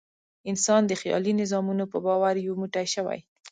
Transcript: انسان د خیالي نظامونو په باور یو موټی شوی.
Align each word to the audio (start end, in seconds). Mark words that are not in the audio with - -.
انسان 0.49 0.81
د 0.87 0.91
خیالي 1.01 1.33
نظامونو 1.41 1.83
په 1.91 1.97
باور 2.05 2.35
یو 2.45 2.53
موټی 2.61 2.85
شوی. 2.93 3.19